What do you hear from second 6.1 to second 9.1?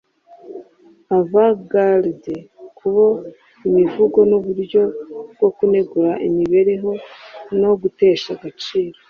imibereho no gutesha agaciro